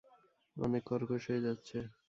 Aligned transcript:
অনেক 0.57 0.83
কর্কশ 0.89 1.21
হয়ে 1.29 1.45
যাচ্ছে। 1.47 1.77